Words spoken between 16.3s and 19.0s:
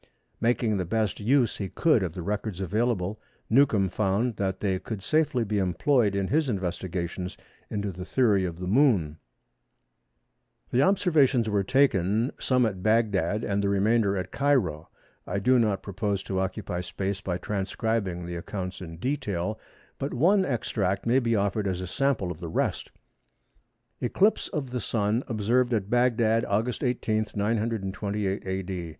occupy space by transcribing the accounts in